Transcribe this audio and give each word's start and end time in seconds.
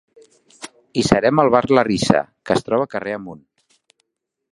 I 1.01 1.03
serem 1.09 1.41
al 1.43 1.51
Bar 1.55 1.61
Larissa, 1.79 2.21
que 2.49 2.57
es 2.61 2.67
troba 2.71 2.89
carrer 2.95 3.13
amunt. 3.19 3.45